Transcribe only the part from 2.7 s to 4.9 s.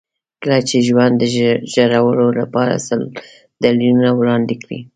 سل دلیلونه وړاندې کړي.